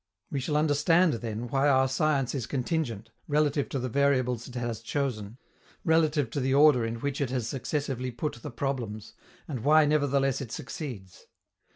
[0.31, 4.81] We shall understand then why our science is contingent, relative to the variables it has
[4.81, 5.37] chosen,
[5.83, 9.13] relative to the order in which it has successively put the problems,
[9.47, 11.27] and why nevertheless it succeeds.